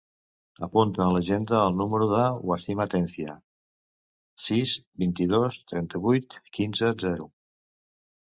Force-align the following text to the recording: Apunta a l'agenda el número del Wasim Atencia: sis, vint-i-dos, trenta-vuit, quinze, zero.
Apunta 0.67 1.01
a 1.03 1.09
l'agenda 1.15 1.57
el 1.65 1.75
número 1.81 2.05
del 2.11 2.39
Wasim 2.51 2.79
Atencia: 2.85 3.35
sis, 4.47 4.73
vint-i-dos, 5.03 5.59
trenta-vuit, 5.73 6.39
quinze, 6.59 6.93
zero. 7.05 7.29